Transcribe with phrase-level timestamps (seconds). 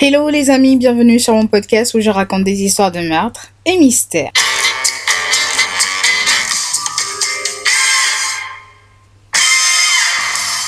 [0.00, 3.76] Hello les amis, bienvenue sur mon podcast où je raconte des histoires de meurtre et
[3.78, 4.30] mystères.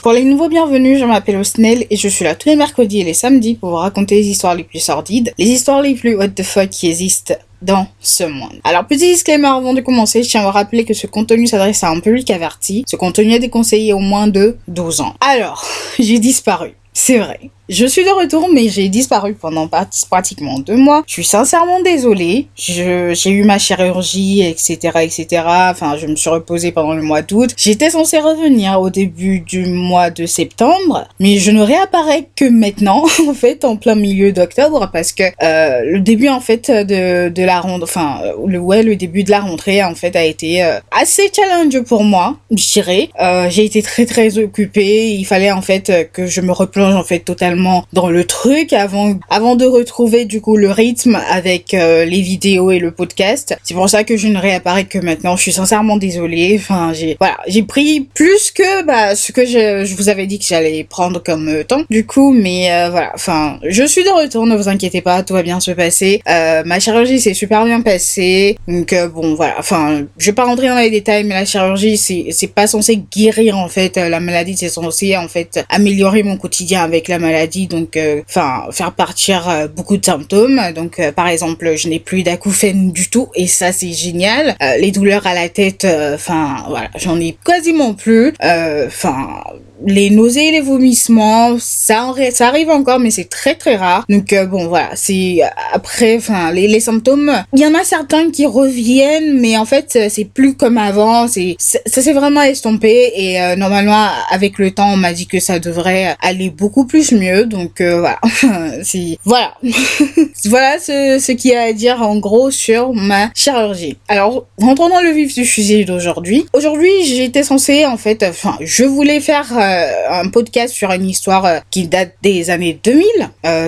[0.03, 3.05] Pour les nouveaux bienvenus, je m'appelle Osnel et je suis là tous les mercredis et
[3.05, 6.31] les samedis pour vous raconter les histoires les plus sordides, les histoires les plus what
[6.31, 8.59] the fuck qui existent dans ce monde.
[8.65, 11.85] Alors, petit disclaimer avant de commencer, je tiens à vous rappeler que ce contenu s'adresse
[11.85, 12.83] à un public averti.
[12.89, 15.15] Ce contenu est déconseillé au moins de 12 ans.
[15.21, 15.65] Alors,
[16.01, 16.73] j'ai disparu.
[16.93, 17.51] C'est vrai.
[17.73, 21.05] Je suis de retour, mais j'ai disparu pendant pratiquement deux mois.
[21.07, 22.49] Je suis sincèrement désolée.
[22.57, 25.45] J'ai eu ma chirurgie, etc., etc.
[25.71, 27.51] Enfin, je me suis reposée pendant le mois d'août.
[27.57, 33.05] J'étais censée revenir au début du mois de septembre, mais je ne réapparais que maintenant,
[33.29, 37.43] en fait, en plein milieu d'octobre, parce que euh, le début, en fait, de, de
[37.45, 40.81] la rentrée, enfin, le ouais, le début de la rentrée, en fait, a été euh,
[40.91, 43.11] assez challenge pour moi, je dirais.
[43.21, 45.13] Euh, j'ai été très très occupée.
[45.13, 47.60] Il fallait en fait que je me replonge en fait totalement
[47.93, 52.71] dans le truc avant avant de retrouver du coup le rythme avec euh, les vidéos
[52.71, 53.57] et le podcast.
[53.63, 55.37] C'est pour ça que je ne réapparais que maintenant.
[55.37, 56.57] Je suis sincèrement désolée.
[56.59, 60.39] Enfin, j'ai voilà, j'ai pris plus que bah ce que je, je vous avais dit
[60.39, 61.85] que j'allais prendre comme euh, temps.
[61.91, 63.13] Du coup, mais euh, voilà.
[63.15, 64.47] Enfin, je suis de retour.
[64.47, 66.23] Ne vous inquiétez pas, tout va bien se passer.
[66.27, 68.57] ma chirurgie s'est super bien passée.
[68.69, 69.57] Donc bon, voilà.
[69.59, 72.97] Enfin, je vais pas rentrer dans les détails, mais la chirurgie c'est c'est pas censé
[72.97, 74.57] guérir en fait la maladie.
[74.57, 79.49] C'est censé en fait améliorer mon quotidien avec la maladie donc euh, enfin faire partir
[79.49, 80.61] euh, beaucoup de symptômes.
[80.75, 84.57] Donc euh, par exemple, je n'ai plus d'acouphènes du tout et ça c'est génial.
[84.79, 88.33] les douleurs à la tête, enfin voilà, j'en ai quasiment plus.
[88.41, 89.43] Enfin
[89.87, 94.05] les nausées, les vomissements, ça, ça arrive encore, mais c'est très très rare.
[94.09, 95.41] Donc bon, voilà, c'est
[95.73, 99.99] après, enfin, les, les, symptômes, il y en a certains qui reviennent, mais en fait,
[100.09, 101.29] c'est plus comme avant.
[101.29, 105.59] C'est ça s'est vraiment estompé et normalement, avec le temps, on m'a dit que ça
[105.59, 107.47] devrait aller beaucoup plus mieux.
[107.47, 108.19] Donc euh, voilà,
[109.25, 109.55] voilà,
[110.45, 113.97] voilà ce, ce qu'il y a à dire en gros sur ma chirurgie.
[114.09, 116.47] Alors rentrons dans le vif du sujet d'aujourd'hui.
[116.53, 119.70] Aujourd'hui, j'étais censée en fait, enfin, je voulais faire euh,
[120.11, 123.05] un podcast sur une histoire euh, qui date des années 2000.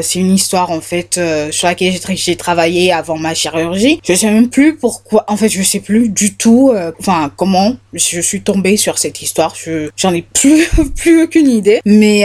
[0.02, 1.20] c'est une histoire en fait
[1.50, 4.00] sur laquelle j'ai travaillé avant ma chirurgie.
[4.06, 5.24] Je sais même plus pourquoi.
[5.28, 6.74] En fait, je sais plus du tout.
[6.98, 9.54] Enfin, comment je suis tombée sur cette histoire.
[9.54, 11.80] Je j'en ai plus plus aucune idée.
[11.84, 12.24] Mais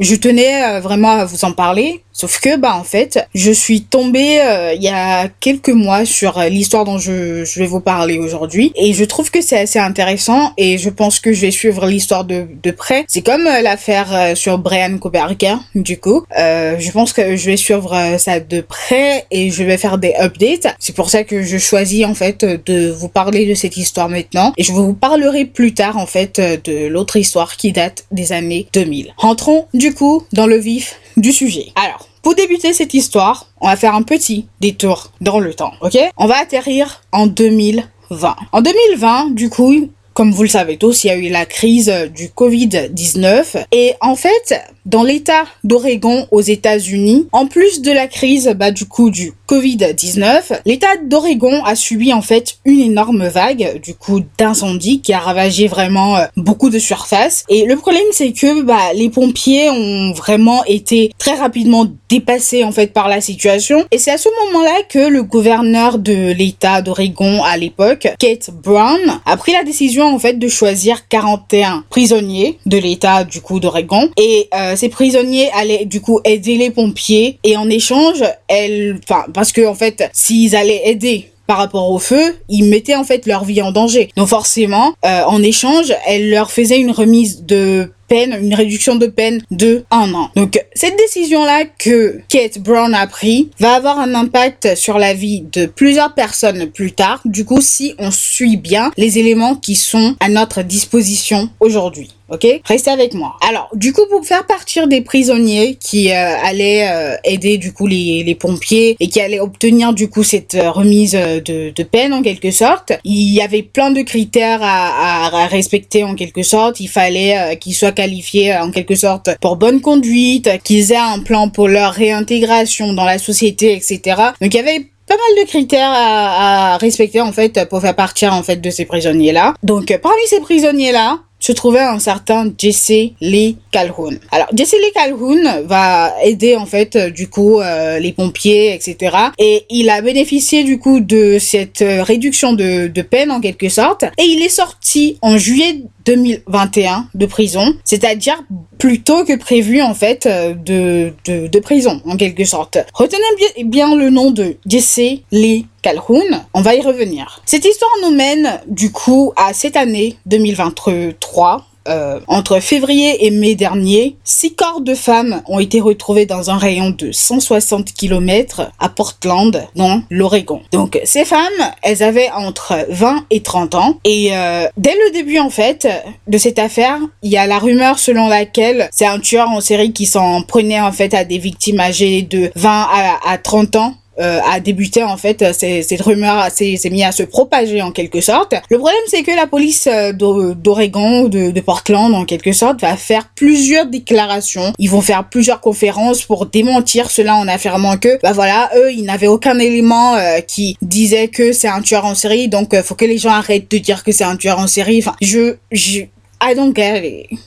[0.00, 3.82] je tenais euh, vraiment à vous en parler Sauf que bah en fait, je suis
[3.82, 7.80] tombée euh, il y a quelques mois sur euh, l'histoire dont je, je, vais vous
[7.80, 11.50] parler aujourd'hui et je trouve que c'est assez intéressant et je pense que je vais
[11.50, 13.04] suivre l'histoire de, de près.
[13.08, 16.24] C'est comme euh, l'affaire sur Brian Koberger du coup.
[16.36, 20.74] je pense que je vais suivre ça de près et je vais faire des updates.
[20.78, 24.52] C'est pour ça que je choisis en fait de vous parler de cette histoire maintenant
[24.56, 28.66] et je vous parlerai plus tard en fait de l'autre histoire qui date des années
[28.72, 29.14] 2000.
[29.16, 31.66] Rentrons du coup dans le vif du sujet.
[31.74, 35.98] Alors, pour débuter cette histoire, on va faire un petit détour dans le temps, ok?
[36.16, 38.36] On va atterrir en 2020.
[38.52, 41.92] En 2020, du coup, comme vous le savez tous, il y a eu la crise
[42.14, 48.54] du Covid-19 et en fait, dans l'état d'Oregon aux États-Unis, en plus de la crise
[48.56, 53.94] bah, du coup du Covid-19, l'état d'Oregon a subi en fait une énorme vague du
[53.94, 57.44] coup d'incendie qui a ravagé vraiment euh, beaucoup de surface.
[57.50, 62.72] Et le problème c'est que bah, les pompiers ont vraiment été très rapidement dépassés en
[62.72, 63.84] fait par la situation.
[63.90, 69.20] Et c'est à ce moment-là que le gouverneur de l'état d'Oregon à l'époque, Kate Brown,
[69.26, 74.08] a pris la décision en fait de choisir 41 prisonniers de l'état du coup d'Oregon
[74.16, 79.50] et euh, ces prisonniers allaient du coup aider les pompiers et en échange, enfin parce
[79.50, 83.42] que en fait, s'ils allaient aider par rapport au feu, ils mettaient en fait leur
[83.42, 84.08] vie en danger.
[84.16, 89.42] Donc forcément, euh, en échange, elle leur faisait une remise de une réduction de peine
[89.50, 90.30] de un an.
[90.36, 95.44] Donc cette décision-là que Kate Brown a pris va avoir un impact sur la vie
[95.52, 97.20] de plusieurs personnes plus tard.
[97.24, 102.10] Du coup, si on suit bien les éléments qui sont à notre disposition aujourd'hui.
[102.32, 102.46] Ok?
[102.64, 103.36] Restez avec moi.
[103.46, 107.86] Alors, du coup, pour faire partir des prisonniers qui euh, allaient euh, aider du coup
[107.86, 112.22] les, pompiers et qui allaient obtenir du coup cette euh, remise de, de, peine en
[112.22, 116.80] quelque sorte, il y avait plein de critères à, à, respecter en quelque sorte.
[116.80, 121.48] Il fallait qu'ils soient qualifiés en quelque sorte pour bonne conduite, qu'ils aient un plan
[121.48, 124.00] pour leur réintégration dans la société, etc.
[124.40, 127.94] Donc il y avait pas mal de critères à, à, respecter en fait pour faire
[127.94, 129.54] partir en fait de ces prisonniers là.
[129.62, 134.18] Donc parmi ces prisonniers là, se trouvait un certain Jesse Lee Calhoun.
[134.30, 137.60] Alors Jesse Lee Calhoun va aider en fait du coup
[138.00, 139.16] les pompiers, etc.
[139.38, 144.04] Et il a bénéficié du coup de cette réduction de, de peine en quelque sorte.
[144.18, 148.42] Et il est sorti en juillet 2021 de prison, c'est-à-dire
[148.78, 152.78] plus tôt que prévu en fait euh, de, de, de prison en quelque sorte.
[152.94, 157.42] Retenez bien, bien le nom de Jesse Lee Calhoun, on va y revenir.
[157.44, 163.54] Cette histoire nous mène du coup à cette année 2023 euh, entre février et mai
[163.54, 168.88] dernier, six corps de femmes ont été retrouvés dans un rayon de 160 km à
[168.88, 170.62] Portland, dans l'Oregon.
[170.72, 171.42] Donc ces femmes,
[171.82, 173.98] elles avaient entre 20 et 30 ans.
[174.04, 175.88] Et euh, dès le début, en fait,
[176.28, 179.92] de cette affaire, il y a la rumeur selon laquelle c'est un tueur en série
[179.92, 183.94] qui s'en prenait en fait à des victimes âgées de 20 à, à 30 ans
[184.20, 188.54] euh, a débuté en fait cette rumeur s'est mis à se propager en quelque sorte.
[188.68, 193.30] Le problème c'est que la police euh, d'Oregon, de, Portland en quelque sorte, va faire
[193.34, 194.72] plusieurs déclarations.
[194.78, 199.04] Ils vont faire plusieurs conférences pour démentir cela en affirmant que bah voilà eux ils
[199.04, 203.06] n'avaient aucun élément euh, qui disait que c'est un tueur en série donc faut que
[203.06, 204.98] les gens arrêtent de dire que c'est un tueur en série.
[204.98, 206.00] Enfin je je
[206.42, 207.38] I don't get it.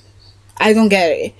[0.59, 1.33] I don't get it.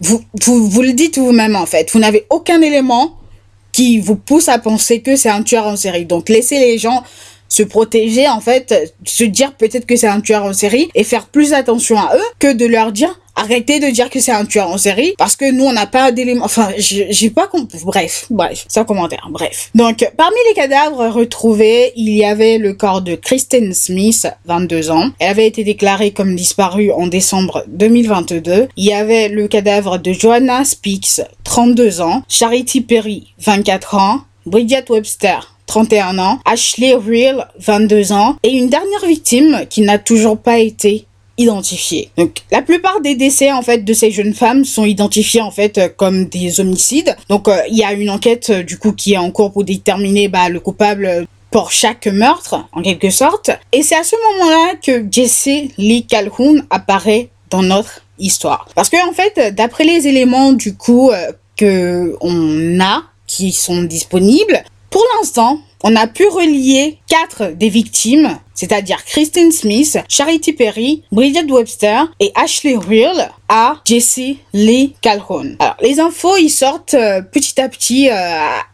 [0.00, 1.90] Vous, vous, vous le dites vous-même en fait.
[1.92, 3.16] Vous n'avez aucun élément
[3.72, 6.04] qui vous pousse à penser que c'est un tueur en série.
[6.04, 7.02] Donc laissez les gens
[7.48, 11.26] se protéger en fait, se dire peut-être que c'est un tueur en série et faire
[11.26, 14.68] plus attention à eux que de leur dire Arrêtez de dire que c'est un tueur
[14.68, 16.44] en série parce que nous on n'a pas d'éléments.
[16.44, 17.78] Enfin, j'ai pas compris.
[17.82, 19.26] Bref, bref, sans commentaire.
[19.30, 19.70] Bref.
[19.74, 25.10] Donc, parmi les cadavres retrouvés, il y avait le corps de Kristen Smith, 22 ans.
[25.18, 28.68] Elle avait été déclarée comme disparue en décembre 2022.
[28.76, 31.22] Il y avait le cadavre de Joanna Speaks,
[31.52, 32.22] 32 ans.
[32.30, 34.20] Charity Perry, 24 ans.
[34.46, 40.38] Bridget Webster, 31 ans, Ashley Real, 22 ans, et une dernière victime qui n'a toujours
[40.38, 41.04] pas été
[41.36, 42.08] identifiés.
[42.16, 45.76] Donc la plupart des décès en fait de ces jeunes femmes sont identifiés en fait
[45.76, 47.14] euh, comme des homicides.
[47.28, 49.64] Donc euh, il y a une enquête euh, du coup qui est en cours pour
[49.64, 53.50] déterminer bah, le coupable pour chaque meurtre en quelque sorte.
[53.72, 58.68] Et c'est à ce moment-là que Jesse Lee Calhoun apparaît dans notre histoire.
[58.74, 61.10] Parce que fait, d'après les éléments du coup
[62.20, 69.04] on a qui sont disponibles, pour l'instant, on a pu relier quatre des victimes, c'est-à-dire
[69.04, 75.56] Christine Smith, Charity Perry, Bridget Webster et Ashley Real, à Jesse Lee Calhoun.
[75.58, 78.14] Alors, les infos, ils sortent euh, petit à petit euh,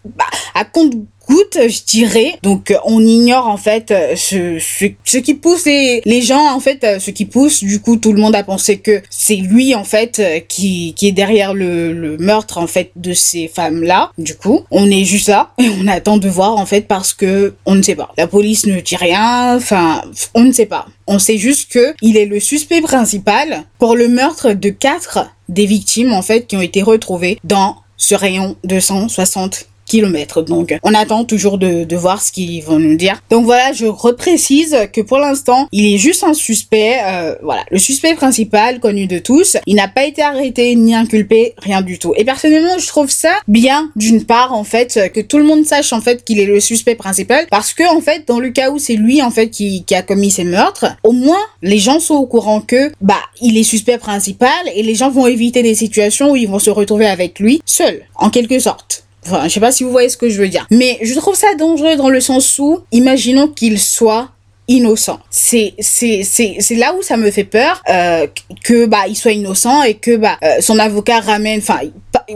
[0.04, 0.24] bah,
[0.54, 0.94] à compte
[1.28, 2.34] Écoute, je dirais.
[2.42, 7.00] Donc, on ignore en fait ce, ce, ce qui pousse les, les, gens, en fait,
[7.00, 7.62] ce qui pousse.
[7.62, 11.12] Du coup, tout le monde a pensé que c'est lui en fait qui, qui est
[11.12, 14.10] derrière le, le meurtre en fait de ces femmes-là.
[14.16, 17.54] Du coup, on est juste là et on attend de voir en fait parce que
[17.66, 18.12] on ne sait pas.
[18.16, 19.56] La police ne dit rien.
[19.56, 20.02] Enfin,
[20.34, 20.86] on ne sait pas.
[21.06, 25.66] On sait juste que il est le suspect principal pour le meurtre de quatre des
[25.66, 29.66] victimes en fait qui ont été retrouvées dans ce rayon de 160
[30.46, 33.22] Donc, on attend toujours de, de voir ce qu'ils vont nous dire.
[33.30, 36.98] Donc voilà, je reprécise que pour l'instant, il est juste un suspect.
[37.04, 39.56] Euh, voilà, le suspect principal connu de tous.
[39.66, 42.12] Il n'a pas été arrêté ni inculpé, rien du tout.
[42.16, 45.92] Et personnellement, je trouve ça bien d'une part en fait que tout le monde sache
[45.92, 48.78] en fait qu'il est le suspect principal parce que en fait dans le cas où
[48.78, 52.14] c'est lui en fait qui, qui a commis ces meurtres, au moins les gens sont
[52.14, 56.32] au courant que bah il est suspect principal et les gens vont éviter des situations
[56.32, 59.07] où ils vont se retrouver avec lui seul en quelque sorte.
[59.26, 60.66] Enfin, je sais pas si vous voyez ce que je veux dire.
[60.70, 64.30] Mais je trouve ça dangereux dans le sens où, imaginons qu'il soit
[64.68, 65.18] innocent.
[65.30, 68.26] C'est c'est c'est là où ça me fait peur euh,
[68.62, 71.80] que bah il soit innocent et que bah euh, son avocat ramène enfin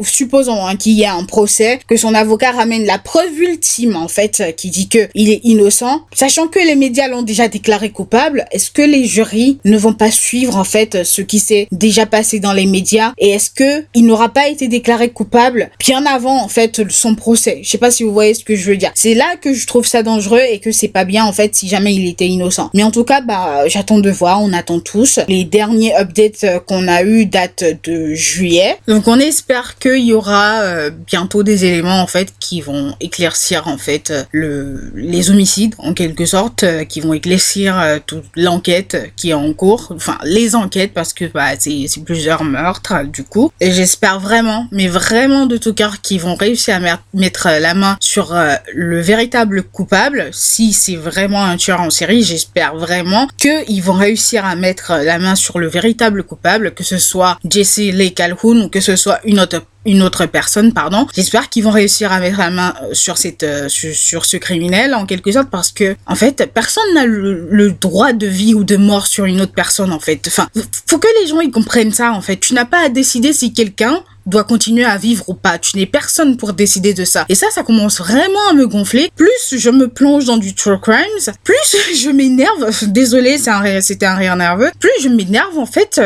[0.02, 4.08] supposons hein, qu'il y a un procès que son avocat ramène la preuve ultime en
[4.08, 6.06] fait qui dit que il est innocent.
[6.14, 10.10] Sachant que les médias l'ont déjà déclaré coupable est-ce que les jurys ne vont pas
[10.10, 13.12] suivre en fait ce qui s'est déjà passé dans les médias?
[13.18, 17.60] Et est-ce que il n'aura pas été déclaré coupable bien avant en fait son procès?
[17.62, 18.92] Je sais pas si vous voyez ce que je veux dire.
[18.94, 21.68] C'est là que je trouve ça dangereux et que c'est pas bien en fait si
[21.68, 22.70] jamais il était innocent.
[22.74, 25.20] Mais en tout cas, bah, j'attends de voir, on attend tous.
[25.28, 28.76] Les derniers updates euh, qu'on a eu datent de juillet.
[28.88, 33.68] Donc on espère qu'il y aura euh, bientôt des éléments en fait qui vont éclaircir
[33.68, 39.30] en fait le les homicides en quelque sorte, euh, qui vont éclaircir toute l'enquête qui
[39.30, 39.92] est en cours.
[39.94, 43.52] Enfin les enquêtes parce que bah c'est plusieurs meurtres du coup.
[43.60, 47.96] Et j'espère vraiment, mais vraiment de tout cœur qu'ils vont réussir à mettre la main
[48.00, 48.34] sur
[48.74, 54.44] le véritable coupable si c'est vraiment un tueur en série J'espère vraiment qu'ils vont réussir
[54.44, 58.68] à mettre la main sur le véritable coupable, que ce soit Jesse Lee Calhoun ou
[58.68, 61.06] que ce soit une autre une autre personne, pardon.
[61.14, 64.94] J'espère qu'ils vont réussir à mettre la main euh, sur cette, euh, sur, ce criminel
[64.94, 68.76] en quelque sorte parce que, en fait, personne n'a le, droit de vie ou de
[68.76, 70.22] mort sur une autre personne, en fait.
[70.28, 70.48] Enfin,
[70.86, 72.36] faut que les gens ils comprennent ça, en fait.
[72.36, 75.58] Tu n'as pas à décider si quelqu'un doit continuer à vivre ou pas.
[75.58, 77.24] Tu n'es personne pour décider de ça.
[77.28, 79.10] Et ça, ça commence vraiment à me gonfler.
[79.16, 82.70] Plus je me plonge dans du true crimes, plus je m'énerve.
[82.86, 83.38] Désolé,
[83.80, 84.70] c'était un, rire nerveux.
[84.78, 86.00] Plus je m'énerve en fait,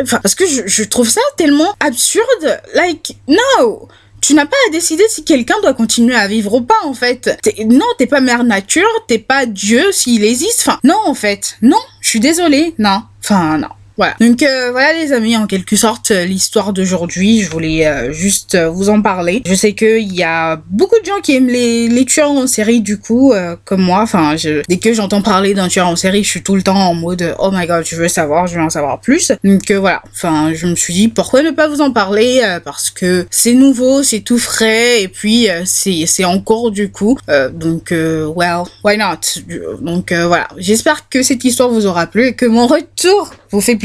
[0.00, 2.60] enfin, parce que je, je trouve ça tellement absurde.
[2.74, 3.88] Like, no
[4.20, 7.38] tu n'as pas à décider si quelqu'un doit continuer à vivre ou pas, en fait.
[7.66, 10.60] non, t'es pas mère nature, t'es pas Dieu s'il existe.
[10.66, 11.56] Enfin, non, en fait.
[11.62, 12.74] Non, je suis désolée.
[12.78, 13.02] Non.
[13.22, 13.68] Enfin, non.
[13.98, 14.14] Voilà.
[14.20, 17.42] Donc euh, voilà les amis, en quelque sorte euh, l'histoire d'aujourd'hui.
[17.42, 19.42] Je voulais euh, juste vous en parler.
[19.44, 22.80] Je sais qu'il y a beaucoup de gens qui aiment les, les tueurs en série
[22.80, 24.00] du coup, comme moi.
[24.02, 26.76] Enfin, je, dès que j'entends parler d'un tueur en série, je suis tout le temps
[26.76, 29.32] en mode oh my god, je veux savoir, je veux en savoir plus.
[29.42, 30.02] Donc voilà.
[30.12, 34.04] Enfin, je me suis dit pourquoi ne pas vous en parler parce que c'est nouveau,
[34.04, 37.18] c'est tout frais et puis c'est c'est en du coup.
[37.52, 39.42] donc well, why not?
[39.80, 40.46] Donc voilà.
[40.56, 43.76] J'espère que cette histoire vous aura plu et que mon retour vous fait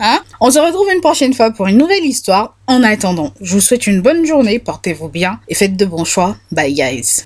[0.00, 2.56] Hein On se retrouve une prochaine fois pour une nouvelle histoire.
[2.66, 6.36] En attendant, je vous souhaite une bonne journée, portez-vous bien et faites de bons choix.
[6.52, 7.24] Bye guys.